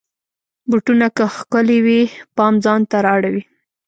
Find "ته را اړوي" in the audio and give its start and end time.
2.89-3.43